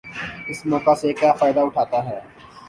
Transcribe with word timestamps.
اس 0.47 0.59
موقع 0.65 0.93
سے 1.01 1.07
وہ 1.07 1.13
کیا 1.19 1.31
فائدہ 1.33 1.59
اٹھاتا 1.59 1.99
ہے۔ 2.05 2.19